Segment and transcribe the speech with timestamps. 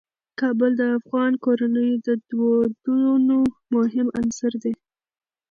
[0.39, 3.37] کابل د افغان کورنیو د دودونو
[3.75, 4.73] مهم عنصر دی.